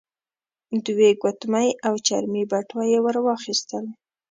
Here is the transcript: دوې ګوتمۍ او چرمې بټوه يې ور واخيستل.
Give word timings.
دوې 0.85 1.09
ګوتمۍ 1.21 1.69
او 1.87 1.93
چرمې 2.05 2.43
بټوه 2.51 2.83
يې 2.91 2.99
ور 3.03 3.17
واخيستل. 3.21 3.85